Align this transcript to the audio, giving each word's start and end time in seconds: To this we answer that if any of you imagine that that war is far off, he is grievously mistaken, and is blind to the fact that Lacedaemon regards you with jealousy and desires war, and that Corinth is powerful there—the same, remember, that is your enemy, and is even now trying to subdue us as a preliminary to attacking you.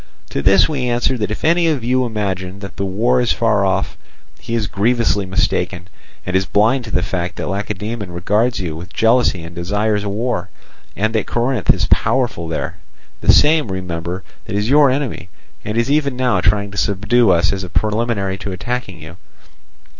To 0.31 0.41
this 0.41 0.67
we 0.67 0.89
answer 0.89 1.15
that 1.19 1.29
if 1.29 1.45
any 1.45 1.67
of 1.67 1.83
you 1.83 2.07
imagine 2.07 2.57
that 2.57 2.75
that 2.77 2.85
war 2.85 3.21
is 3.21 3.33
far 3.33 3.63
off, 3.63 3.99
he 4.39 4.55
is 4.55 4.65
grievously 4.65 5.27
mistaken, 5.27 5.87
and 6.25 6.35
is 6.35 6.47
blind 6.47 6.85
to 6.85 6.91
the 6.91 7.03
fact 7.03 7.35
that 7.35 7.47
Lacedaemon 7.47 8.11
regards 8.11 8.59
you 8.59 8.75
with 8.75 8.91
jealousy 8.91 9.43
and 9.43 9.53
desires 9.55 10.03
war, 10.03 10.49
and 10.95 11.13
that 11.13 11.27
Corinth 11.27 11.69
is 11.71 11.85
powerful 11.85 12.47
there—the 12.47 13.31
same, 13.31 13.71
remember, 13.71 14.23
that 14.45 14.55
is 14.55 14.71
your 14.71 14.89
enemy, 14.89 15.29
and 15.63 15.77
is 15.77 15.91
even 15.91 16.15
now 16.15 16.41
trying 16.41 16.71
to 16.71 16.79
subdue 16.79 17.29
us 17.29 17.53
as 17.53 17.63
a 17.63 17.69
preliminary 17.69 18.39
to 18.39 18.51
attacking 18.51 18.99
you. 18.99 19.17